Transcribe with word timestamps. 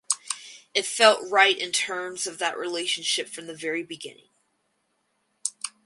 It 0.73 0.87
felt 0.87 1.29
right 1.29 1.55
in 1.55 1.71
terms 1.71 2.25
of 2.25 2.39
that 2.39 2.57
relationship 2.57 3.29
from 3.29 3.45
the 3.45 3.53
very 3.53 3.83
beginning. 3.83 4.29